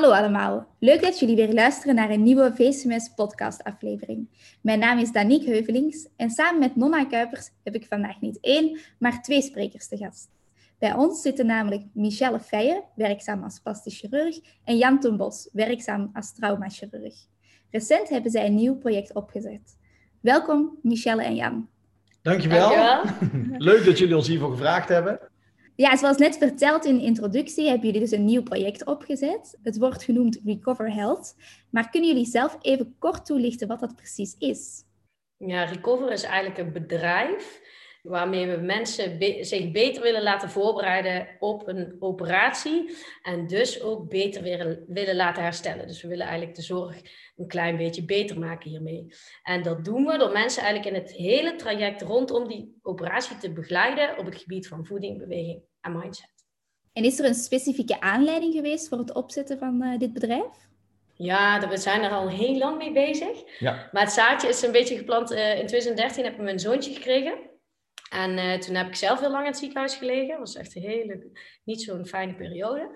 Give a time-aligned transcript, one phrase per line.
[0.00, 4.28] Hallo allemaal, leuk dat jullie weer luisteren naar een nieuwe VCMS podcast aflevering.
[4.60, 8.78] Mijn naam is Danique Heuvelings en samen met Nonna Kuipers heb ik vandaag niet één,
[8.98, 10.28] maar twee sprekers te gast.
[10.78, 16.10] Bij ons zitten namelijk Michelle Feijen, werkzaam als plastisch chirurg, en Jan ten Bos, werkzaam
[16.12, 17.14] als traumachirurg.
[17.70, 19.76] Recent hebben zij een nieuw project opgezet.
[20.20, 21.68] Welkom Michelle en Jan.
[22.22, 22.68] Dankjewel.
[22.68, 23.58] Dankjewel.
[23.68, 25.29] Leuk dat jullie ons hiervoor gevraagd hebben.
[25.80, 29.58] Ja, zoals net verteld in de introductie, hebben jullie dus een nieuw project opgezet.
[29.62, 31.34] Het wordt genoemd Recover Health.
[31.70, 34.84] Maar kunnen jullie zelf even kort toelichten wat dat precies is?
[35.36, 37.60] Ja, Recover is eigenlijk een bedrijf
[38.02, 44.42] waarmee we mensen zich beter willen laten voorbereiden op een operatie en dus ook beter
[44.42, 45.86] weer willen laten herstellen.
[45.86, 47.00] Dus we willen eigenlijk de zorg
[47.36, 49.14] een klein beetje beter maken hiermee.
[49.42, 53.52] En dat doen we door mensen eigenlijk in het hele traject rondom die operatie te
[53.52, 56.28] begeleiden op het gebied van voeding, beweging en mindset.
[56.92, 60.68] En is er een specifieke aanleiding geweest voor het opzetten van uh, dit bedrijf?
[61.14, 63.58] Ja, we zijn er al heel lang mee bezig.
[63.58, 63.88] Ja.
[63.92, 65.32] Maar het zaadje is een beetje geplant.
[65.32, 67.49] Uh, in 2013 heb ik mijn zoontje gekregen.
[68.10, 70.28] En uh, toen heb ik zelf heel lang in het ziekenhuis gelegen.
[70.28, 71.30] Dat was echt een hele,
[71.64, 72.90] niet zo'n fijne periode.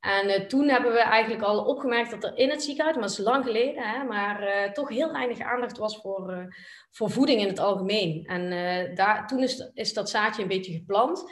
[0.00, 3.18] En uh, toen hebben we eigenlijk al opgemerkt dat er in het ziekenhuis, maar dat
[3.18, 6.54] is lang geleden, hè, maar uh, toch heel weinig aandacht was voor,
[6.90, 8.24] voor voeding in het algemeen.
[8.26, 11.24] En daar, toen is, is dat zaadje een beetje geplant.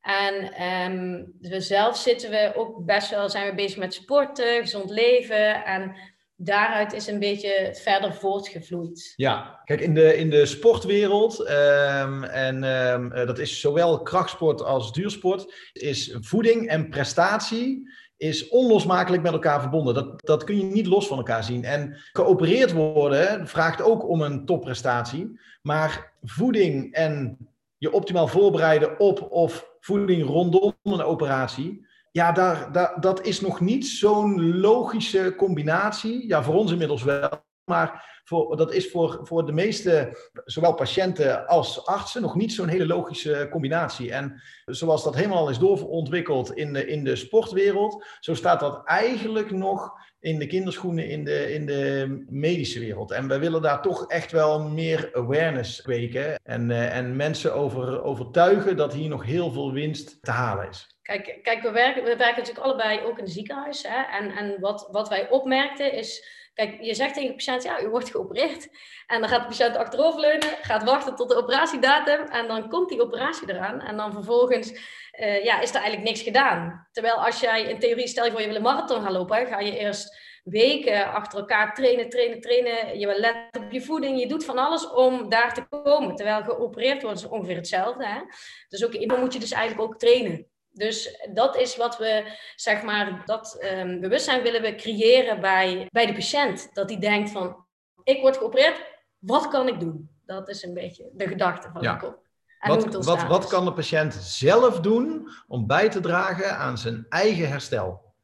[0.00, 5.64] En um, zelf zitten we ook best wel, zijn we bezig met sporten, gezond leven.
[5.64, 5.96] En
[6.36, 9.12] daaruit is een beetje verder voortgevloeid.
[9.16, 14.92] Ja, kijk, in de, in de sportwereld, um, en um, dat is zowel krachtsport als
[14.92, 19.94] duursport, is voeding en prestatie is onlosmakelijk met elkaar verbonden.
[19.94, 21.64] Dat, dat kun je niet los van elkaar zien.
[21.64, 25.40] En geopereerd worden vraagt ook om een topprestatie.
[25.62, 27.36] Maar voeding en
[27.78, 31.86] je optimaal voorbereiden op of voeding rondom een operatie.
[32.16, 36.26] Ja, daar, dat is nog niet zo'n logische combinatie.
[36.26, 37.44] Ja, voor ons inmiddels wel.
[37.64, 42.68] Maar voor, dat is voor, voor de meeste, zowel patiënten als artsen, nog niet zo'n
[42.68, 44.12] hele logische combinatie.
[44.12, 49.50] En zoals dat helemaal is doorontwikkeld in de, in de sportwereld, zo staat dat eigenlijk
[49.50, 53.10] nog in de kinderschoenen in de, in de medische wereld.
[53.10, 58.02] En wij willen daar toch echt wel meer awareness kweken en, uh, en mensen over,
[58.02, 60.96] overtuigen dat hier nog heel veel winst te halen is.
[61.02, 63.82] Kijk, kijk we, werken, we werken natuurlijk allebei ook in het ziekenhuis.
[63.88, 64.02] Hè?
[64.18, 67.88] En, en wat, wat wij opmerkten is Kijk, je zegt tegen de patiënt, ja, u
[67.88, 68.68] wordt geopereerd.
[69.06, 72.26] En dan gaat de patiënt achteroverleunen, gaat wachten tot de operatiedatum.
[72.26, 73.80] En dan komt die operatie eraan.
[73.80, 76.88] En dan vervolgens uh, ja, is er eigenlijk niks gedaan.
[76.92, 79.58] Terwijl als jij in theorie, stel je voor je wil een marathon gaan lopen, ga
[79.58, 82.98] je eerst weken achter elkaar trainen, trainen, trainen.
[82.98, 86.14] Je let op je voeding, je doet van alles om daar te komen.
[86.14, 88.06] Terwijl geopereerd wordt is ongeveer hetzelfde.
[88.06, 88.20] Hè?
[88.68, 90.46] Dus ook in moet je dus eigenlijk ook trainen.
[90.74, 96.06] Dus dat is wat we, zeg maar, dat um, bewustzijn willen we creëren bij, bij
[96.06, 96.70] de patiënt.
[96.72, 97.66] Dat die denkt van,
[98.02, 98.84] ik word geopereerd,
[99.18, 100.10] wat kan ik doen?
[100.26, 101.92] Dat is een beetje de gedachte van ja.
[101.92, 102.22] de kop.
[102.60, 107.48] Wat, wat, wat kan de patiënt zelf doen om bij te dragen aan zijn eigen
[107.48, 108.14] herstel?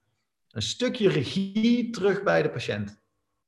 [0.51, 3.01] Een stukje regie terug bij de patiënt.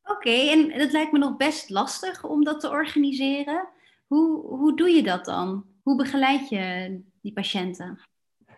[0.02, 3.68] Oké, en het lijkt me nog best lastig om dat te organiseren.
[4.06, 5.64] Hoe, hoe doe je dat dan?
[5.82, 8.00] Hoe begeleid je die patiënten?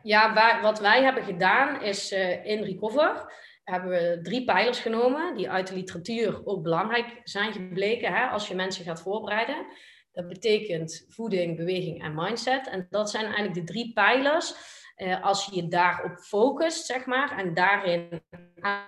[0.04, 3.32] Ja, wat wij hebben gedaan is uh, in Recover
[3.64, 8.48] hebben we drie pijlers genomen die uit de literatuur ook belangrijk zijn gebleken hè, als
[8.48, 9.66] je mensen gaat voorbereiden.
[10.12, 12.68] Dat betekent voeding, beweging en mindset.
[12.68, 14.54] En dat zijn eigenlijk de drie pijlers.
[14.96, 18.22] Uh, als je je daarop focust, zeg maar, en daarin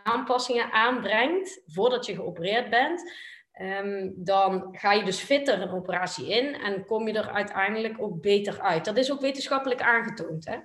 [0.02, 3.12] aanpassingen aanbrengt voordat je geopereerd bent,
[3.60, 8.20] um, dan ga je dus fitter een operatie in en kom je er uiteindelijk ook
[8.20, 8.84] beter uit.
[8.84, 10.46] Dat is ook wetenschappelijk aangetoond.
[10.46, 10.56] Hè?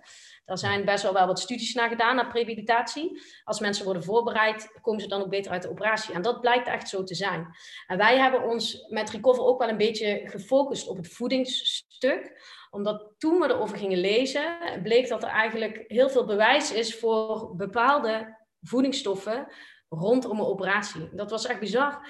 [0.46, 3.22] Er zijn best wel wel wat studies naar gedaan, naar prevalidatie.
[3.44, 6.14] Als mensen worden voorbereid, komen ze dan ook beter uit de operatie.
[6.14, 7.48] En dat blijkt echt zo te zijn.
[7.88, 12.40] En wij hebben ons met Recover ook wel een beetje gefocust op het voedingsstuk
[12.70, 17.56] omdat toen we erover gingen lezen, bleek dat er eigenlijk heel veel bewijs is voor
[17.56, 19.48] bepaalde voedingsstoffen
[19.90, 21.10] rondom een operatie.
[21.14, 22.08] Dat was echt bizar.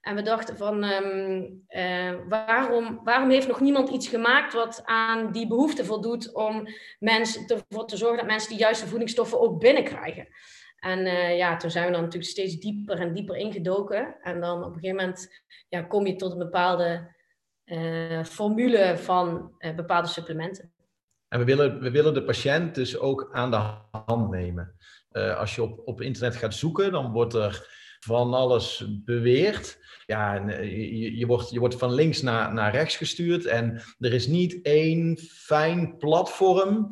[0.00, 5.32] En we dachten van, um, uh, waarom, waarom heeft nog niemand iets gemaakt wat aan
[5.32, 6.68] die behoefte voldoet om
[6.98, 10.28] mensen ervoor te zorgen dat mensen die juiste voedingsstoffen ook binnenkrijgen.
[10.76, 14.16] En uh, ja, toen zijn we dan natuurlijk steeds dieper en dieper ingedoken.
[14.22, 17.14] En dan op een gegeven moment ja, kom je tot een bepaalde
[17.64, 20.72] uh, formule van bepaalde supplementen.
[21.28, 24.74] En we willen, we willen de patiënt dus ook aan de hand nemen.
[25.36, 29.78] als je op, op internet gaat zoeken, dan wordt er van alles beweerd.
[30.10, 34.26] Ja, je, je, wordt, je wordt van links naar, naar rechts gestuurd en er is
[34.26, 36.90] niet één fijn platform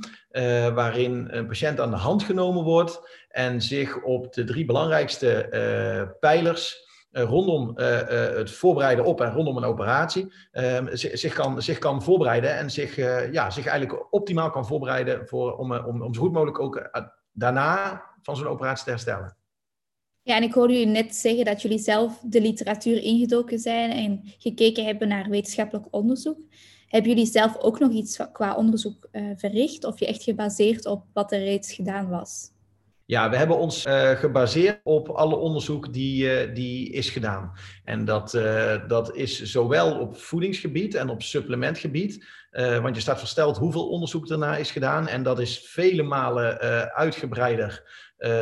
[0.74, 6.86] waarin een patiënt aan de hand genomen wordt en zich op de drie belangrijkste pijlers
[7.18, 11.78] eh, rondom eh, eh, het voorbereiden op en rondom een operatie ehm, zich, kan, zich
[11.78, 12.96] kan voorbereiden en zich,
[13.32, 16.90] ja, zich eigenlijk optimaal kan voorbereiden voor, om, om, om zo goed mogelijk ook
[17.32, 19.37] daarna van zo'n operatie te herstellen.
[20.28, 24.20] Ja, en ik hoorde u net zeggen dat jullie zelf de literatuur ingedoken zijn en
[24.38, 26.38] gekeken hebben naar wetenschappelijk onderzoek.
[26.88, 31.32] Hebben jullie zelf ook nog iets qua onderzoek verricht of je echt gebaseerd op wat
[31.32, 32.50] er reeds gedaan was?
[33.04, 37.52] Ja, we hebben ons uh, gebaseerd op alle onderzoek die, uh, die is gedaan.
[37.84, 38.30] En dat,
[38.88, 42.26] dat is zowel op voedingsgebied en op supplementgebied.
[42.82, 45.08] want je staat versteld hoeveel onderzoek daarna is gedaan.
[45.08, 46.60] En dat is vele malen
[46.92, 47.82] uitgebreider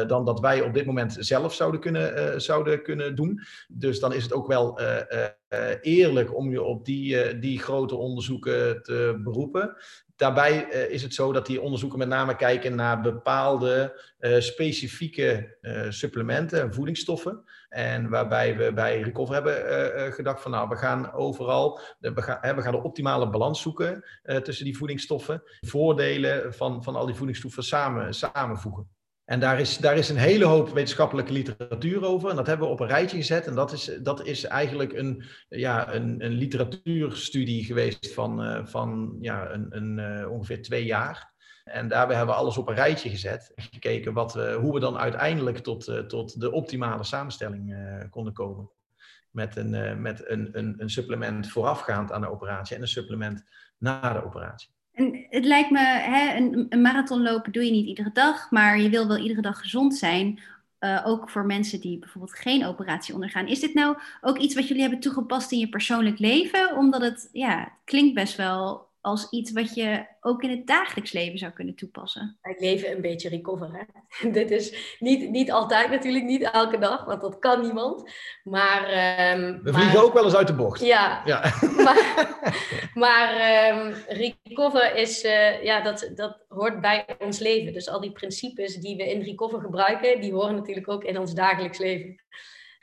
[0.06, 3.40] dan dat wij op dit moment zelf zouden kunnen, zouden kunnen doen.
[3.68, 4.80] Dus dan is het ook wel
[5.80, 9.76] eerlijk om je op die, die grote onderzoeken te beroepen.
[10.16, 10.56] Daarbij
[10.90, 14.00] is het zo dat die onderzoeken met name kijken naar bepaalde
[14.38, 15.56] specifieke
[15.88, 17.44] supplementen en voedingsstoffen.
[17.68, 22.62] En waarbij we bij Recover hebben gedacht van nou, we gaan overal, we gaan, we
[22.62, 24.04] gaan de optimale balans zoeken
[24.42, 25.42] tussen die voedingsstoffen.
[25.60, 28.94] Voordelen van, van al die voedingsstoffen samen, samenvoegen.
[29.26, 32.30] En daar is, daar is een hele hoop wetenschappelijke literatuur over.
[32.30, 33.46] En dat hebben we op een rijtje gezet.
[33.46, 39.16] En dat is, dat is eigenlijk een, ja, een, een literatuurstudie geweest van, uh, van
[39.20, 41.34] ja, een, een, uh, ongeveer twee jaar.
[41.64, 43.52] En daarbij hebben we alles op een rijtje gezet.
[43.54, 47.76] En gekeken wat, hoe we dan uiteindelijk tot, tot de optimale samenstelling
[48.10, 48.70] konden komen.
[49.30, 53.42] Met, een, met een, een, een supplement voorafgaand aan de operatie en een supplement
[53.78, 54.75] na de operatie.
[54.96, 58.80] En het lijkt me, hè, een, een marathon lopen doe je niet iedere dag, maar
[58.80, 60.40] je wil wel iedere dag gezond zijn.
[60.80, 63.46] Uh, ook voor mensen die bijvoorbeeld geen operatie ondergaan.
[63.46, 66.76] Is dit nou ook iets wat jullie hebben toegepast in je persoonlijk leven?
[66.76, 71.12] Omdat het, ja, het klinkt best wel als iets wat je ook in het dagelijks
[71.12, 72.38] leven zou kunnen toepassen.
[72.42, 73.70] Ik leven een beetje recover.
[73.72, 74.30] Hè?
[74.40, 78.10] Dit is niet, niet altijd natuurlijk, niet elke dag, want dat kan niemand.
[78.44, 78.82] Maar,
[79.38, 80.80] um, We vliegen ook wel eens uit de bocht.
[80.80, 81.52] Ja, ja.
[81.84, 82.38] maar,
[82.94, 83.30] maar
[83.76, 87.72] um, recover is, uh, ja, dat, dat hoort bij ons leven.
[87.72, 91.34] Dus al die principes die we in recover gebruiken, die horen natuurlijk ook in ons
[91.34, 92.24] dagelijks leven.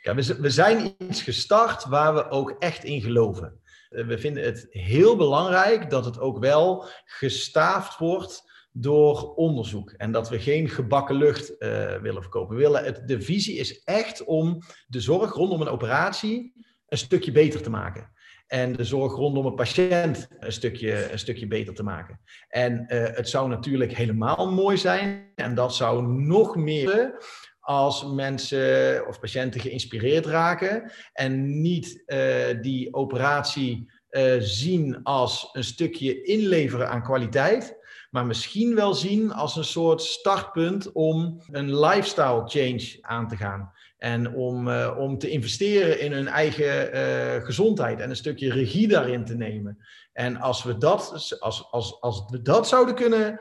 [0.02, 3.62] Ja, we, we zijn iets gestart waar we ook echt in geloven.
[3.94, 9.92] Eh, we vinden het heel belangrijk dat het ook wel gestaafd wordt door onderzoek.
[9.92, 12.56] En dat we geen gebakken lucht uh, willen verkopen.
[12.56, 16.54] Willen de visie is echt om de zorg rondom een operatie
[16.88, 18.12] een stukje beter te maken.
[18.48, 22.20] En de zorg rondom een patiënt een stukje, een stukje beter te maken.
[22.48, 25.32] En uh, het zou natuurlijk helemaal mooi zijn.
[25.36, 27.18] En dat zou nog meer
[27.64, 35.64] als mensen of patiënten geïnspireerd raken en niet uh, die operatie uh, zien als een
[35.64, 37.78] stukje inleveren aan kwaliteit,
[38.10, 43.72] maar misschien wel zien als een soort startpunt om een lifestyle change aan te gaan.
[43.98, 48.88] En om, uh, om te investeren in hun eigen uh, gezondheid en een stukje regie
[48.88, 49.78] daarin te nemen.
[50.14, 53.40] En als we dat, als, als, als we dat zouden kunnen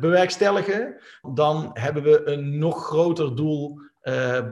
[0.00, 0.96] bewerkstelligen,
[1.34, 3.80] dan hebben we een nog groter doel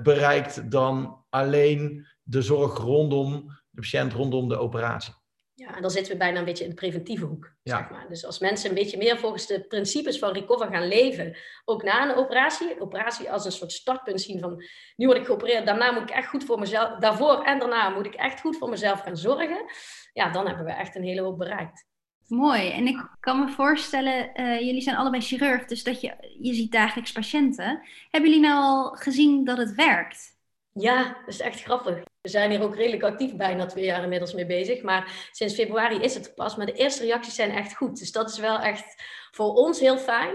[0.03, 5.15] bereikt dan alleen de zorg rondom de patiënt, rondom de operatie.
[5.61, 7.53] Ja, en dan zitten we bijna een beetje in de preventieve hoek.
[7.63, 7.77] Ja.
[7.77, 8.09] Zeg maar.
[8.09, 12.09] Dus als mensen een beetje meer volgens de principes van recover gaan leven, ook na
[12.09, 14.65] een operatie, een operatie als een soort startpunt zien van
[14.97, 18.07] nu word ik geopereerd, daarna moet ik echt goed voor mezelf, daarvoor en daarna moet
[18.07, 19.65] ik echt goed voor mezelf gaan zorgen,
[20.13, 21.87] ja, dan hebben we echt een hele hoop bereikt.
[22.27, 22.71] Mooi.
[22.71, 26.73] En ik kan me voorstellen, uh, jullie zijn allebei chirurg, dus dat je, je ziet
[26.73, 27.81] dagelijks patiënten.
[28.11, 30.39] Hebben jullie nou al gezien dat het werkt?
[30.81, 31.95] Ja, dat is echt grappig.
[32.21, 34.83] We zijn hier ook redelijk actief, bijna twee jaar inmiddels mee bezig.
[34.83, 36.57] Maar sinds februari is het pas.
[36.57, 37.99] Maar de eerste reacties zijn echt goed.
[37.99, 40.35] Dus dat is wel echt voor ons heel fijn.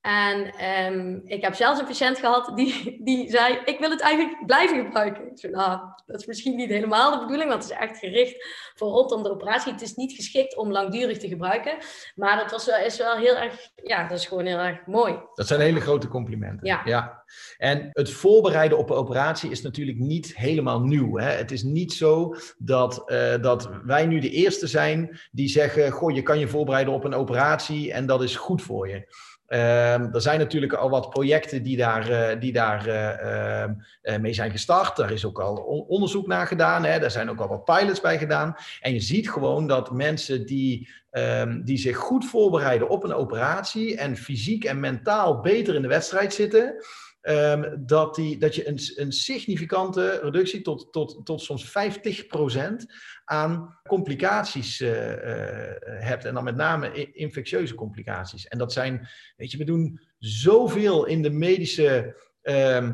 [0.00, 0.64] En
[0.94, 4.84] um, ik heb zelfs een patiënt gehad die, die zei: Ik wil het eigenlijk blijven
[4.84, 5.30] gebruiken.
[5.30, 8.46] Ik zei: Nou, dat is misschien niet helemaal de bedoeling, want het is echt gericht
[8.74, 9.72] voor rondom de operatie.
[9.72, 11.76] Het is niet geschikt om langdurig te gebruiken.
[12.14, 15.18] Maar dat was wel, is wel heel erg, ja, dat is gewoon heel erg mooi.
[15.34, 16.66] Dat zijn hele grote complimenten.
[16.66, 16.80] Ja.
[16.84, 17.24] ja.
[17.58, 21.18] En het voorbereiden op een operatie is natuurlijk niet helemaal nieuw.
[21.18, 21.30] Hè?
[21.30, 26.14] Het is niet zo dat, uh, dat wij nu de eerste zijn die zeggen: Goh,
[26.14, 29.28] je kan je voorbereiden op een operatie en dat is goed voor je.
[29.52, 33.64] Um, er zijn natuurlijk al wat projecten die daar, uh, die daar uh,
[34.02, 34.96] uh, mee zijn gestart.
[34.96, 35.56] Daar is ook al
[35.88, 36.84] onderzoek naar gedaan.
[36.84, 36.98] Hè.
[36.98, 38.54] Daar zijn ook al wat pilots bij gedaan.
[38.80, 43.96] En je ziet gewoon dat mensen die ehm, die zich goed voorbereiden op een operatie
[43.96, 46.74] en fysiek en mentaal beter in de wedstrijd zitten,
[47.20, 51.70] ehm, dat, die, dat je een, een significante reductie tot, tot, tot soms 50%
[53.24, 55.16] aan complicaties uh, uh,
[55.84, 56.24] hebt.
[56.24, 58.48] En dan met name infectieuze complicaties.
[58.48, 62.88] En dat zijn, weet je, we doen zoveel in de medische uh,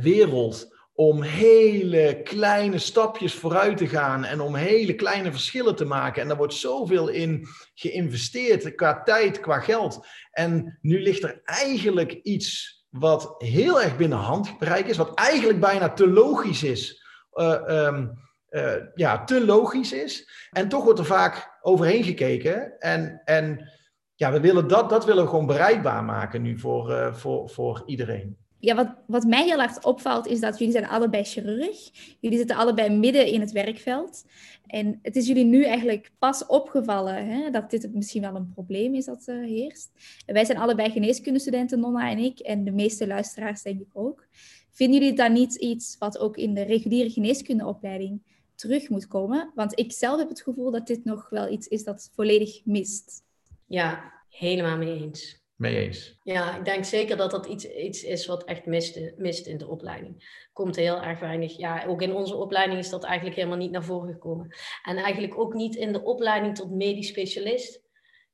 [0.00, 6.22] wereld om hele kleine stapjes vooruit te gaan en om hele kleine verschillen te maken.
[6.22, 10.06] En daar wordt zoveel in geïnvesteerd qua tijd, qua geld.
[10.30, 15.92] En nu ligt er eigenlijk iets wat heel erg binnen handbereik is, wat eigenlijk bijna
[15.92, 17.04] te logisch is.
[17.34, 20.28] Uh, um, uh, ja, te logisch is.
[20.50, 22.78] En toch wordt er vaak overheen gekeken.
[22.78, 23.72] En, en
[24.14, 27.82] ja, we willen dat, dat willen we gewoon bereikbaar maken nu voor, uh, voor, voor
[27.86, 28.45] iedereen.
[28.66, 31.90] Ja, wat, wat mij heel erg opvalt is dat jullie zijn allebei chirurg.
[32.20, 34.24] Jullie zitten allebei midden in het werkveld.
[34.66, 38.94] En het is jullie nu eigenlijk pas opgevallen hè, dat dit misschien wel een probleem
[38.94, 39.90] is dat uh, heerst.
[40.26, 44.26] Wij zijn allebei geneeskundestudenten, Nonna en ik, en de meeste luisteraars denk ik ook.
[44.70, 48.22] Vinden jullie dat niet iets wat ook in de reguliere geneeskundeopleiding
[48.54, 49.52] terug moet komen?
[49.54, 53.22] Want ik zelf heb het gevoel dat dit nog wel iets is dat volledig mist.
[53.66, 55.44] Ja, helemaal mee eens.
[55.56, 56.18] Mee eens.
[56.22, 59.68] Ja, ik denk zeker dat dat iets, iets is wat echt mist, mist in de
[59.68, 60.44] opleiding.
[60.52, 61.56] Komt heel erg weinig.
[61.56, 64.56] Ja, ook in onze opleiding is dat eigenlijk helemaal niet naar voren gekomen.
[64.82, 67.84] En eigenlijk ook niet in de opleiding tot medisch specialist.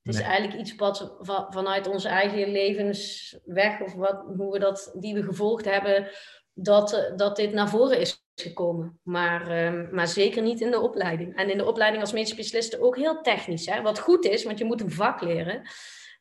[0.03, 0.31] Het is nee.
[0.31, 1.15] eigenlijk iets wat
[1.51, 6.09] vanuit onze eigen levensweg, of wat, hoe we dat, die we gevolgd hebben,
[6.55, 9.01] dat, dat dit naar voren is gekomen.
[9.03, 11.37] Maar, um, maar zeker niet in de opleiding.
[11.37, 13.67] En in de opleiding als medisch specialist ook heel technisch.
[13.67, 13.83] Hè?
[13.83, 15.63] Wat goed is, want je moet een vak leren.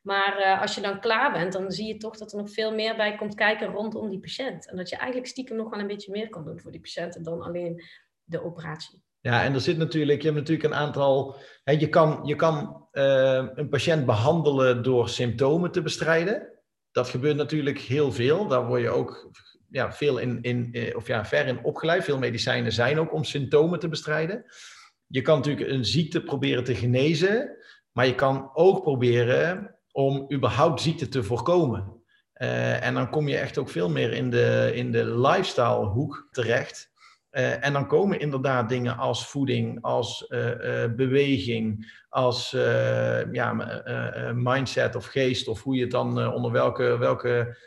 [0.02, 2.74] Maar uh, als je dan klaar bent, dan zie je toch dat er nog veel
[2.74, 4.70] meer bij komt kijken rondom die patiënt.
[4.70, 7.24] En dat je eigenlijk stiekem nog wel een beetje meer kan doen voor die patiënten
[7.24, 7.84] dan alleen
[8.24, 9.02] de operatie.
[9.20, 11.36] Ja, en er zit natuurlijk, je hebt natuurlijk een aantal.
[11.64, 16.50] Hè, je kan, je kan uh, een patiënt behandelen door symptomen te bestrijden.
[16.92, 18.48] Dat gebeurt natuurlijk heel veel.
[18.48, 19.32] Daar word je ook
[19.70, 22.04] ja, veel in, in, of ja, ver in opgeleid.
[22.04, 24.46] Veel medicijnen zijn ook om symptomen te bestrijden.
[25.08, 27.58] Je kan natuurlijk een ziekte proberen te genezen,
[27.92, 32.00] maar je kan ook proberen om überhaupt ziekte te voorkomen.
[32.36, 36.28] Uh, en dan kom je echt ook veel meer in de, in de lifestyle hoek
[36.32, 36.91] terecht.
[37.32, 40.40] Uh, en dan komen inderdaad dingen als voeding, als uh,
[40.96, 42.50] beweging, als
[43.32, 43.54] ja,
[44.34, 47.58] mindset of geest, of hoe je het dan onder welke, welke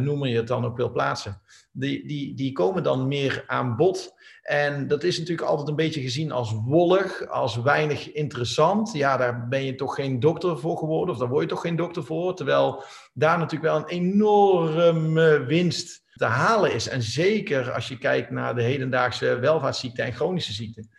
[0.00, 1.40] noemer je het dan ook wil plaatsen.
[1.72, 4.14] Die, die, die komen dan meer aan bod.
[4.42, 8.92] En dat is natuurlijk altijd een beetje gezien als wollig, als weinig interessant.
[8.92, 11.76] Ja, daar ben je toch geen dokter voor geworden, of daar word je toch geen
[11.76, 12.34] dokter voor.
[12.34, 16.88] Terwijl daar natuurlijk wel een enorme winst te halen is.
[16.88, 20.90] En zeker als je kijkt naar de hedendaagse welvaartsziekten en chronische ziekten.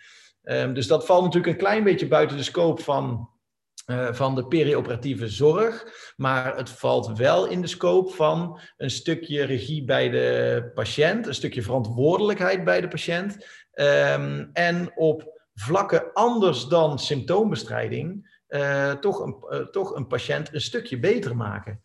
[0.44, 3.30] Um, dus dat valt natuurlijk een klein beetje buiten de scope van,
[3.88, 5.86] uh, van de perioperatieve zorg.
[6.16, 11.34] Maar het valt wel in de scope van een stukje regie bij de patiënt, een
[11.34, 13.46] stukje verantwoordelijkheid bij de patiënt.
[13.74, 20.62] Um, en op vlakken anders dan symptoombestrijding, uh, toch, een, uh, toch een patiënt een
[20.62, 21.82] stukje beter maken.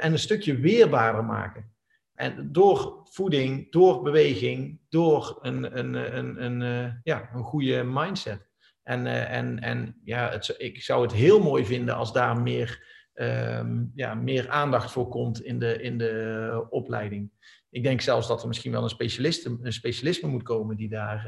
[0.00, 1.72] en een stukje weerbaarder maken.
[2.14, 8.50] En door voeding, door beweging, door een, een, een, een ja, een goede mindset.
[8.82, 12.86] En, uh, en, en ja, het, ik zou het heel mooi vinden als daar meer,
[13.14, 17.30] um, ja, meer aandacht voor komt in de, in de opleiding.
[17.70, 21.26] Ik denk zelfs dat er misschien wel een, specialist, een specialisme moet komen die daar,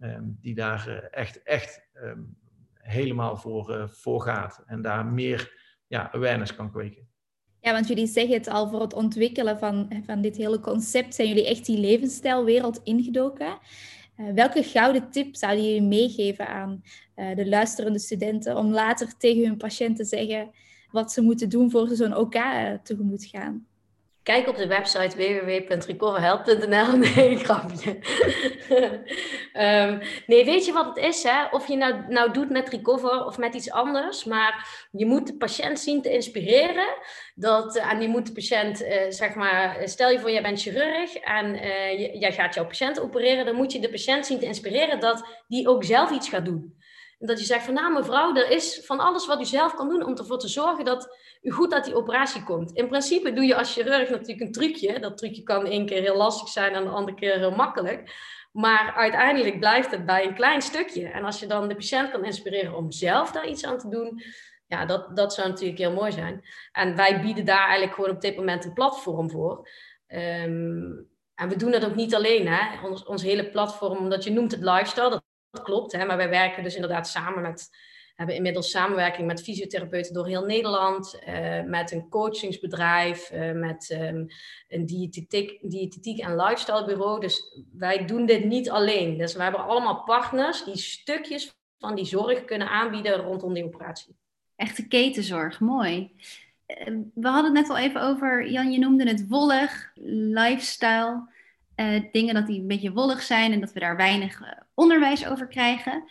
[0.00, 2.38] um, die daar echt, echt um,
[2.74, 4.62] helemaal voor, voor gaat.
[4.66, 5.52] En daar meer
[5.86, 7.09] ja, awareness kan kweken.
[7.60, 11.28] Ja, want jullie zeggen het al, voor het ontwikkelen van, van dit hele concept zijn
[11.28, 13.58] jullie echt die levensstijlwereld ingedoken.
[14.16, 16.82] Uh, welke gouden tip zouden jullie meegeven aan
[17.16, 20.50] uh, de luisterende studenten om later tegen hun patiënt te zeggen
[20.90, 23.66] wat ze moeten doen voor ze zo'n OK uh, tegemoet gaan?
[24.30, 26.96] Kijk op de website www.recoverhelp.nl.
[27.14, 27.98] Nee, grapje.
[29.54, 30.00] um,
[30.32, 31.22] nee, weet je wat het is?
[31.22, 31.44] Hè?
[31.50, 34.24] Of je nou, nou doet met Recover of met iets anders.
[34.24, 36.88] Maar je moet de patiënt zien te inspireren.
[37.34, 41.14] Dat, en je moet de patiënt, uh, zeg maar, stel je voor, jij bent chirurg
[41.14, 43.44] en uh, jij gaat jouw patiënt opereren.
[43.44, 46.78] Dan moet je de patiënt zien te inspireren dat die ook zelf iets gaat doen.
[47.22, 50.04] Dat je zegt van, nou mevrouw, er is van alles wat u zelf kan doen
[50.04, 52.72] om ervoor te zorgen dat u goed uit die operatie komt.
[52.72, 55.00] In principe doe je als chirurg natuurlijk een trucje.
[55.00, 58.14] Dat trucje kan één keer heel lastig zijn en de andere keer heel makkelijk.
[58.52, 61.08] Maar uiteindelijk blijft het bij een klein stukje.
[61.08, 64.22] En als je dan de patiënt kan inspireren om zelf daar iets aan te doen,
[64.66, 66.44] ja, dat, dat zou natuurlijk heel mooi zijn.
[66.72, 69.68] En wij bieden daar eigenlijk gewoon op dit moment een platform voor.
[70.08, 72.88] Um, en we doen dat ook niet alleen, hè.
[73.06, 76.04] Ons, hele platform, omdat je noemt het lifestyle, dat klopt, hè.
[76.04, 77.70] Maar wij werken dus inderdaad samen met
[78.20, 84.26] hebben inmiddels samenwerking met fysiotherapeuten door heel Nederland, uh, met een coachingsbedrijf, uh, met um,
[84.68, 87.20] een diëtetiek, diëtetiek en lifestyle bureau.
[87.20, 89.18] Dus wij doen dit niet alleen.
[89.18, 94.16] Dus we hebben allemaal partners die stukjes van die zorg kunnen aanbieden rondom die operatie.
[94.56, 96.12] Echte ketenzorg, mooi.
[96.66, 101.28] Eh, we hadden het net al even over, Jan, je noemde het wollig, lifestyle.
[102.12, 104.40] dingen dat die een beetje wollig zijn en dat we daar weinig
[104.80, 106.04] onderwijs over krijgen.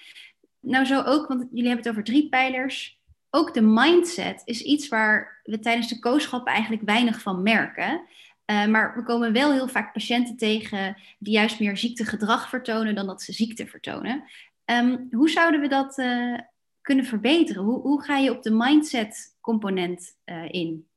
[0.59, 2.99] Nou, zo ook, want jullie hebben het over drie pijlers.
[3.29, 8.01] Ook de mindset is iets waar we tijdens de kooschap eigenlijk weinig van merken.
[8.45, 13.07] Uh, maar we komen wel heel vaak patiënten tegen die juist meer ziektegedrag vertonen dan
[13.07, 14.23] dat ze ziekte vertonen.
[14.65, 16.37] Um, hoe zouden we dat uh,
[16.81, 17.63] kunnen verbeteren?
[17.63, 20.87] Hoe, hoe, ga je op de mindset component uh, in?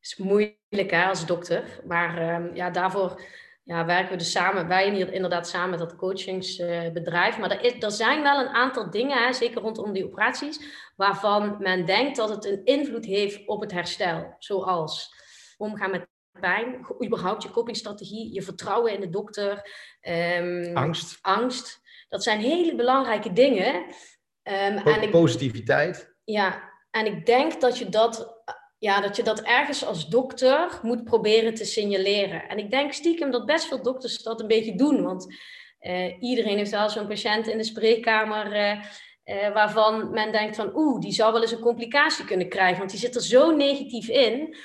[0.00, 3.20] Het is moeilijk hè, als dokter, maar ehm, ja, daarvoor
[3.66, 7.38] ja, werken we dus samen, wij hier inderdaad samen met dat coachingsbedrijf.
[7.38, 10.60] Maar er, is, er zijn wel een aantal dingen, hè, zeker rondom die operaties,
[10.96, 14.36] waarvan men denkt dat het een invloed heeft op het herstel.
[14.38, 15.14] Zoals
[15.56, 16.06] omgaan met
[16.40, 19.70] pijn, überhaupt je copingstrategie, je vertrouwen in de dokter.
[20.38, 21.18] Um, angst.
[21.22, 21.80] Angst.
[22.08, 23.74] Dat zijn hele belangrijke dingen.
[23.74, 26.14] Um, en ik, positiviteit.
[26.24, 28.35] Ja, en ik denk dat je dat
[28.78, 32.48] ja, dat je dat ergens als dokter moet proberen te signaleren.
[32.48, 35.02] En ik denk stiekem dat best veel dokters dat een beetje doen.
[35.02, 35.34] Want
[35.80, 38.80] uh, iedereen heeft wel zo'n patiënt in de spreekkamer uh,
[39.24, 42.78] uh, waarvan men denkt van oeh, die zou wel eens een complicatie kunnen krijgen.
[42.78, 44.56] Want die zit er zo negatief in.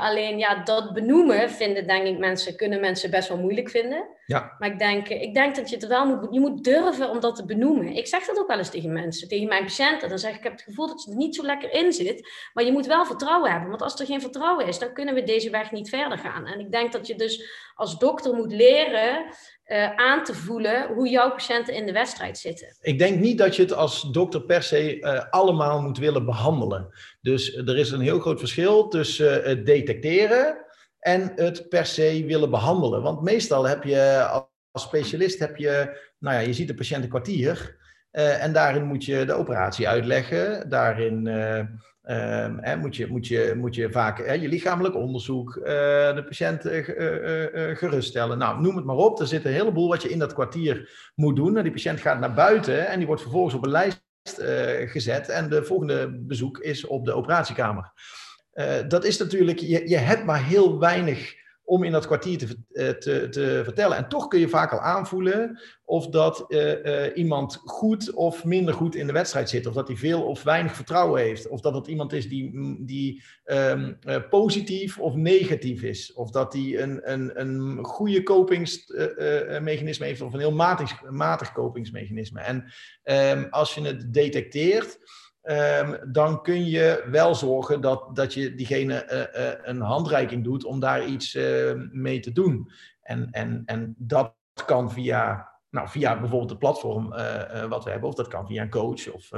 [0.00, 4.06] Alleen ja, dat benoemen vinden, denk ik, mensen, kunnen mensen best wel moeilijk vinden.
[4.26, 4.56] Ja.
[4.58, 7.36] Maar ik denk, ik denk dat je het wel moet, je moet durven om dat
[7.36, 7.96] te benoemen.
[7.96, 10.08] Ik zeg dat ook wel eens tegen mensen, tegen mijn patiënten.
[10.08, 12.30] Dan zeg ik, ik heb het gevoel dat je er niet zo lekker in zit.
[12.52, 13.68] Maar je moet wel vertrouwen hebben.
[13.68, 16.46] Want als er geen vertrouwen is, dan kunnen we deze weg niet verder gaan.
[16.46, 19.24] En ik denk dat je dus als dokter moet leren
[19.66, 22.76] uh, aan te voelen hoe jouw patiënten in de wedstrijd zitten.
[22.80, 26.88] Ik denk niet dat je het als dokter per se uh, allemaal moet willen behandelen.
[27.20, 30.61] Dus er is een heel groot verschil tussen het detecteren
[31.02, 33.02] en het per se willen behandelen.
[33.02, 34.26] Want meestal heb je
[34.70, 37.80] als specialist heb je, nou ja, je ziet de patiënt een kwartier.
[38.10, 40.68] en daarin moet je de operatie uitleggen.
[40.68, 41.26] Daarin
[42.04, 45.64] Um, hè, moet, je, moet, je, moet je vaak je lichamelijk onderzoek, uh,
[46.14, 46.60] de patiënt
[47.78, 48.38] geruststellen.
[48.38, 49.20] Nou, noem het maar op.
[49.20, 51.56] Er zit een heleboel wat je in dat kwartier moet doen.
[51.56, 54.02] En die patiënt gaat naar buiten en die wordt vervolgens op een lijst
[54.90, 55.28] gezet.
[55.28, 57.92] En de volgende bezoek is op de operatiekamer.
[58.88, 62.88] Dat is natuurlijk, je, je hebt maar heel weinig om in dat kwartier te, eh,
[62.88, 63.96] te, te vertellen.
[63.96, 68.94] En toch kun je vaak al aanvoelen of dat uh, iemand goed of minder goed
[68.94, 69.66] in de wedstrijd zit.
[69.66, 71.48] Of dat hij veel of weinig vertrouwen heeft.
[71.48, 73.88] Of dat het iemand is die, mm, die uh,
[74.30, 76.12] positief of negatief is.
[76.12, 82.40] Of dat hij een, een, een goede kopingsmechanisme heeft of een heel matig, matig kopingsmechanisme.
[82.40, 82.72] En
[83.38, 84.98] um, als je het detecteert
[85.44, 90.64] Um, dan kun je wel zorgen dat, dat je diegene uh, uh, een handreiking doet
[90.64, 92.70] om daar iets uh, mee te doen.
[93.02, 94.34] En, en, en dat
[94.66, 97.08] kan via, nou, via bijvoorbeeld het platform
[97.68, 99.12] wat we hebben, of dat kan via een coach.
[99.12, 99.30] Of,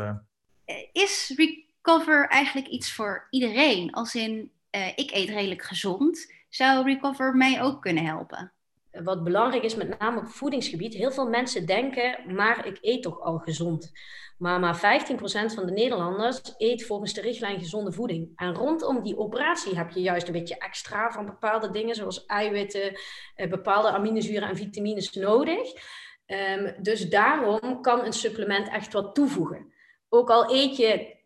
[0.93, 3.93] Is Recover eigenlijk iets voor iedereen?
[3.93, 4.53] Als in,
[4.95, 6.33] ik eet redelijk gezond.
[6.49, 8.53] Zou Recover mij ook kunnen helpen?
[9.02, 13.20] Wat belangrijk is, met name op voedingsgebied, heel veel mensen denken, maar ik eet toch
[13.20, 13.92] al gezond.
[14.38, 18.33] Maar maar 15% van de Nederlanders eet volgens de richtlijn gezonde voeding.
[18.37, 22.92] En rondom die operatie heb je juist een beetje extra van bepaalde dingen, zoals eiwitten,
[23.35, 25.72] eh, bepaalde aminozuren en vitamines nodig.
[26.26, 29.72] Um, dus daarom kan een supplement echt wat toevoegen.
[30.09, 31.16] Ook al eet je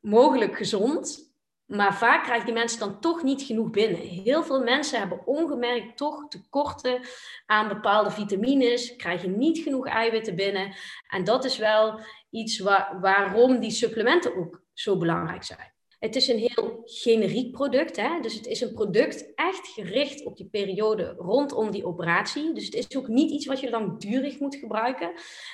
[0.00, 1.23] mogelijk gezond,
[1.66, 4.00] maar vaak krijgen die mensen dan toch niet genoeg binnen.
[4.00, 7.00] Heel veel mensen hebben ongemerkt toch tekorten
[7.46, 10.74] aan bepaalde vitamines, krijgen niet genoeg eiwitten binnen.
[11.08, 12.00] En dat is wel
[12.30, 12.58] iets
[13.00, 15.72] waarom die supplementen ook zo belangrijk zijn.
[15.98, 18.20] Het is een heel generiek product, hè?
[18.20, 22.52] dus het is een product echt gericht op die periode rondom die operatie.
[22.52, 25.12] Dus het is ook niet iets wat je langdurig moet gebruiken.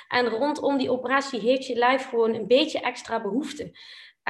[0.09, 3.71] En rondom die operatie heeft je lijf gewoon een beetje extra behoefte.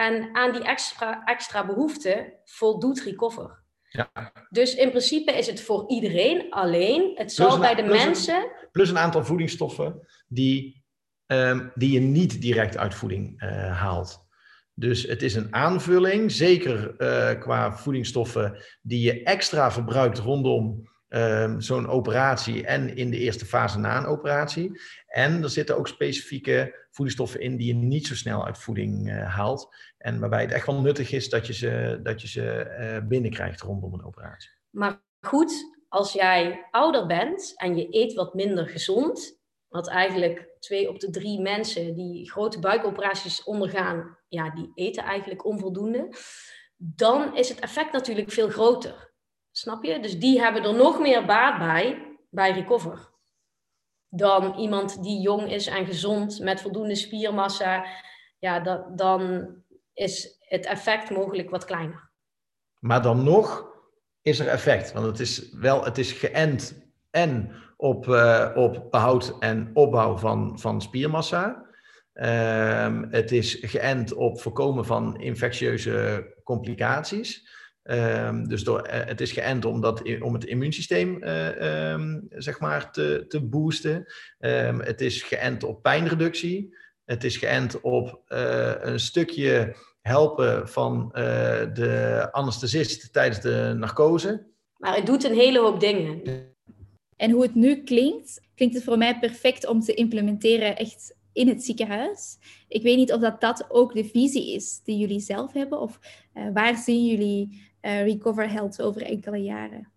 [0.01, 3.63] En aan die extra, extra behoefte voldoet Recover.
[3.89, 4.11] Ja.
[4.51, 8.51] Dus in principe is het voor iedereen, alleen het zal bij de mensen.
[8.73, 10.85] plus een aantal voedingsstoffen die,
[11.27, 14.29] um, die je niet direct uit voeding uh, haalt.
[14.75, 21.61] Dus het is een aanvulling, zeker uh, qua voedingsstoffen die je extra verbruikt rondom um,
[21.61, 24.81] zo'n operatie en in de eerste fase na een operatie.
[25.07, 29.35] En er zitten ook specifieke voedingsstoffen in die je niet zo snel uit voeding uh,
[29.35, 29.75] haalt.
[29.99, 33.61] En waarbij het echt wel nuttig is dat je ze, dat je ze uh, binnenkrijgt
[33.61, 34.51] rondom een operatie.
[34.71, 35.53] Maar goed,
[35.89, 41.11] als jij ouder bent en je eet wat minder gezond, wat eigenlijk twee op de
[41.11, 46.17] drie mensen die grote buikoperaties ondergaan ja, die eten eigenlijk onvoldoende,
[46.77, 49.10] dan is het effect natuurlijk veel groter.
[49.51, 50.01] Snap je?
[50.01, 53.09] Dus die hebben er nog meer baat bij, bij recover.
[54.09, 57.87] Dan iemand die jong is en gezond met voldoende spiermassa.
[58.39, 59.49] Ja, dat, dan
[59.93, 62.11] is het effect mogelijk wat kleiner.
[62.79, 63.69] Maar dan nog
[64.23, 64.93] is er effect.
[64.93, 70.59] Want het is wel, het is geënt en op, uh, op behoud en opbouw van,
[70.59, 71.69] van spiermassa.
[72.15, 77.49] Um, het is geënt op voorkomen van infectieuze complicaties.
[77.83, 82.61] Um, dus door, uh, het is geënt om, dat, om het immuunsysteem uh, um, zeg
[82.61, 84.05] maar te, te boosten.
[84.79, 86.77] het is geënt op pijnreductie.
[87.05, 91.09] Het is geënt op een stukje helpen van
[91.73, 94.47] de anesthesist tijdens de narcose.
[94.77, 96.23] Maar het doet een hele hoop dingen.
[97.17, 101.49] En hoe het nu klinkt, klinkt het voor mij perfect om te implementeren echt in
[101.49, 102.39] het ziekenhuis.
[102.69, 105.99] Ik weet niet of dat, dat ook de visie is die jullie zelf hebben, of
[106.35, 109.93] uh, waar zien jullie uh, Recover Health over enkele jaren?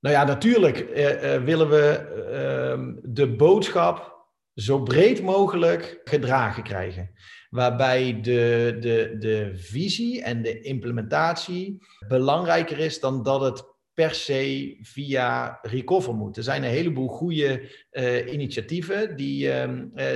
[0.00, 1.86] Nou ja, natuurlijk uh, willen we
[2.32, 4.10] ehm, de boodschap
[4.54, 7.10] zo breed mogelijk gedragen krijgen.
[7.50, 13.64] Waarbij de, de, de visie en de implementatie belangrijker is dan dat het
[14.00, 16.36] per se via Recover moet.
[16.36, 19.70] Er zijn een heleboel goede uh, initiatieven die, uh,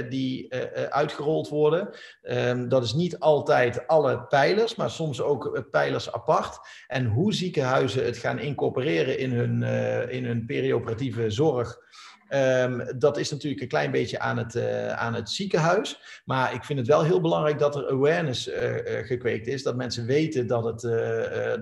[0.08, 1.90] die uh, uitgerold worden.
[2.22, 6.58] Um, dat is niet altijd alle pijlers, maar soms ook pijlers apart.
[6.86, 9.62] En hoe ziekenhuizen het gaan incorporeren in hun,
[10.10, 11.78] in hun perioperatieve zorg.
[12.34, 16.22] Um, dat is natuurlijk een klein beetje aan het, uh, aan het ziekenhuis.
[16.24, 19.62] Maar ik vind het wel heel belangrijk dat er awareness uh, uh, gekweekt is.
[19.62, 20.80] Dat mensen weten dat, het,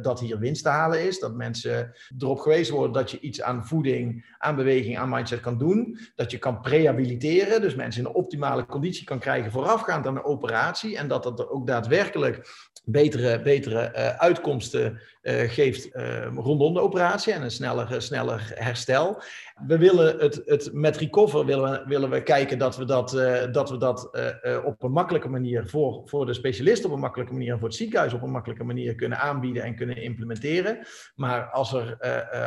[0.03, 1.19] dat hier winst te halen is.
[1.19, 5.59] Dat mensen erop gewezen worden dat je iets aan voeding, aan beweging, aan mindset kan
[5.59, 5.99] doen.
[6.15, 7.61] Dat je kan prehabiliteren.
[7.61, 10.97] Dus mensen in een optimale conditie kan krijgen voorafgaand aan een operatie.
[10.97, 12.49] En dat dat er ook daadwerkelijk
[12.85, 15.01] betere, betere uitkomsten
[15.47, 15.89] geeft
[16.35, 17.33] rondom de operatie.
[17.33, 19.23] En een sneller, sneller herstel.
[19.67, 23.53] We willen het, het met Recover willen we, willen we kijken dat we dat, uh,
[23.53, 24.09] dat, we dat
[24.43, 27.69] uh, op een makkelijke manier voor, voor de specialist op een makkelijke manier en voor
[27.69, 30.87] het ziekenhuis op een makkelijke manier kunnen aanbieden en kunnen implementeren.
[31.15, 31.97] Maar als er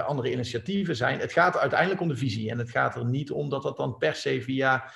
[0.05, 3.49] andere initiatieven zijn, het gaat uiteindelijk om de visie en het gaat er niet om
[3.49, 4.91] dat dat dan per se via,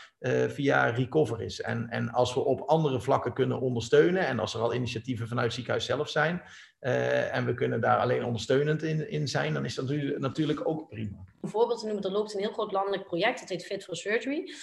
[0.47, 1.61] via Recover is.
[1.61, 5.45] En, en als we op andere vlakken kunnen ondersteunen en als er al initiatieven vanuit
[5.45, 6.41] het ziekenhuis zelf zijn,
[6.81, 10.89] uh, en we kunnen daar alleen ondersteunend in, in zijn, dan is dat natuurlijk ook
[10.89, 11.17] prima.
[11.41, 13.95] Een voorbeeld te noemen, er loopt een heel groot landelijk project, dat heet Fit for
[13.95, 14.53] Surgery.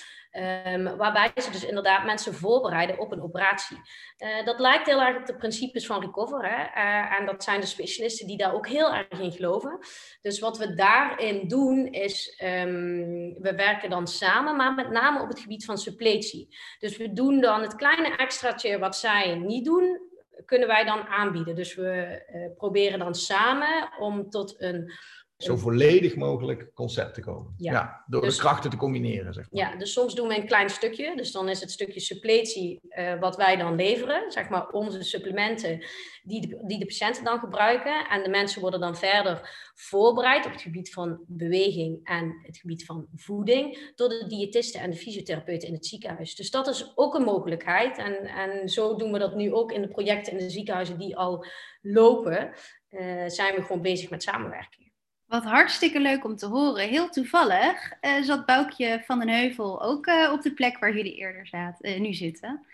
[0.67, 3.77] Um, waarbij ze dus inderdaad mensen voorbereiden op een operatie.
[4.19, 6.45] Uh, dat lijkt heel erg op de principes van Recover.
[6.45, 6.83] Hè?
[6.83, 9.79] Uh, en dat zijn de specialisten die daar ook heel erg in geloven.
[10.21, 15.29] Dus wat we daarin doen is, um, we werken dan samen, maar met name op
[15.29, 16.57] het gebied van suppletie.
[16.79, 20.01] Dus we doen dan het kleine extraatje wat zij niet doen,
[20.45, 21.55] kunnen wij dan aanbieden.
[21.55, 24.93] Dus we uh, proberen dan samen om tot een
[25.37, 27.55] zo volledig mogelijk concept te komen.
[27.57, 29.35] Ja, door dus, de krachten te combineren.
[29.35, 29.71] Zeg maar.
[29.71, 31.17] Ja, dus soms doen we een klein stukje.
[31.17, 34.31] Dus dan is het stukje suppletie uh, wat wij dan leveren.
[34.33, 35.85] Zeg maar onze supplementen
[36.23, 38.09] die de, die de patiënten dan gebruiken.
[38.09, 42.85] En de mensen worden dan verder voorbereid op het gebied van beweging en het gebied
[42.85, 43.93] van voeding.
[43.95, 46.35] Door de diëtisten en de fysiotherapeuten in het ziekenhuis.
[46.35, 47.99] Dus dat is ook een mogelijkheid.
[47.99, 51.17] En, en zo doen we dat nu ook in de projecten in de ziekenhuizen die
[51.17, 51.47] al
[51.83, 52.53] lopen.
[52.91, 54.86] Uh, zijn we gewoon bezig met samenwerking.
[55.27, 56.89] Wat hartstikke leuk om te horen.
[56.89, 61.15] Heel toevallig uh, zat Boukje van den Heuvel ook uh, op de plek waar jullie
[61.15, 62.67] eerder zaten, uh, nu zitten.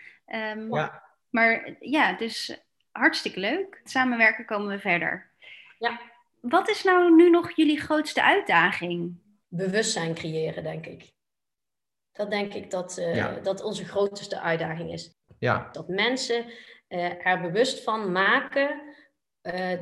[0.55, 1.03] Um, ja.
[1.29, 3.81] Maar ja, dus hartstikke leuk.
[3.83, 5.31] Samenwerken komen we verder.
[5.79, 5.99] Ja.
[6.39, 9.21] Wat is nou nu nog jullie grootste uitdaging?
[9.47, 11.11] Bewustzijn creëren, denk ik.
[12.11, 13.31] Dat denk ik dat, ja.
[13.31, 15.13] dat onze grootste uitdaging is.
[15.39, 15.69] Ja.
[15.71, 16.45] Dat mensen
[17.23, 18.81] er bewust van maken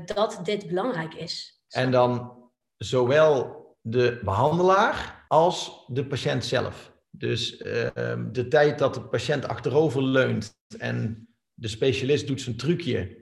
[0.05, 1.61] dat dit belangrijk is.
[1.69, 2.40] En dan
[2.83, 6.93] zowel de behandelaar als de patiënt zelf.
[7.09, 7.89] Dus uh,
[8.31, 13.17] de tijd dat de patiënt achterover leunt en de specialist doet zijn trucje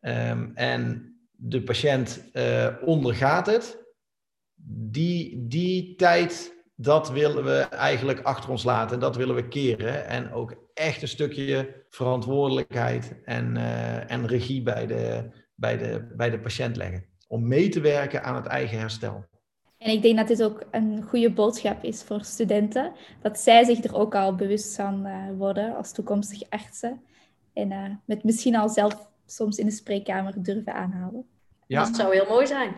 [0.00, 3.78] um, en de patiënt uh, ondergaat het,
[4.90, 9.00] die, die tijd, dat willen we eigenlijk achter ons laten.
[9.00, 14.86] Dat willen we keren en ook echt een stukje verantwoordelijkheid en, uh, en regie bij
[14.86, 19.24] de, bij, de, bij de patiënt leggen om mee te werken aan het eigen herstel.
[19.78, 22.92] En ik denk dat dit ook een goede boodschap is voor studenten,
[23.22, 27.00] dat zij zich er ook al bewust van uh, worden als toekomstige artsen.
[27.52, 31.26] En uh, met misschien al zelf soms in de spreekkamer durven aanhalen.
[31.66, 31.84] Ja.
[31.84, 32.74] Dat zou heel mooi zijn.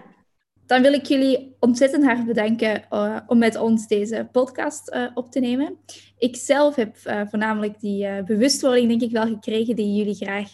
[0.66, 5.30] Dan wil ik jullie ontzettend hard bedanken uh, om met ons deze podcast uh, op
[5.30, 5.78] te nemen.
[6.18, 10.52] Ik zelf heb uh, voornamelijk die bewustwording, denk ik, wel gekregen die jullie graag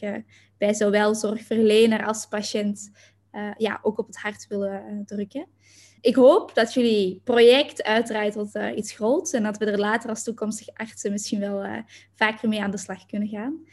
[0.58, 2.90] bij zowel zorgverlener als patiënt
[3.56, 5.46] ja, ook op het hart willen drukken.
[6.00, 10.24] Ik hoop dat jullie project uitdraait tot iets groots en dat we er later als
[10.24, 13.64] toekomstig artsen misschien wel vaker mee aan de slag kunnen gaan.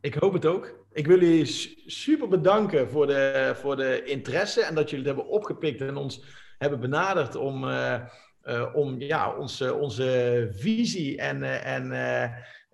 [0.00, 0.86] Ik hoop het ook.
[0.92, 1.46] Ik wil jullie
[1.86, 6.24] super bedanken voor de, voor de interesse en dat jullie het hebben opgepikt en ons
[6.58, 7.64] hebben benaderd om,
[8.74, 11.92] om ja, onze, onze visie en, en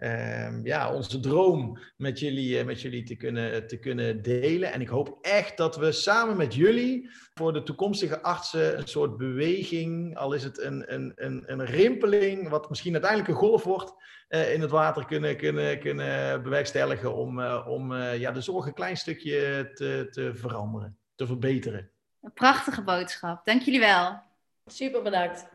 [0.03, 4.73] Ehm, ja, onze droom met jullie, eh, met jullie te, kunnen, te kunnen delen.
[4.73, 9.17] En ik hoop echt dat we samen met jullie voor de toekomstige artsen een soort
[9.17, 13.95] beweging, al is het een, een, een, een rimpeling, wat misschien uiteindelijk een golf wordt,
[14.29, 18.67] uh, in het water kunnen, kunnen, kunnen bewerkstelligen om, uh, om uh, ja, de zorg
[18.67, 21.91] een klein stukje te, te veranderen, te verbeteren.
[22.23, 23.45] Een prachtige boodschap.
[23.45, 24.21] Dank jullie wel.
[24.67, 25.51] Super bedankt.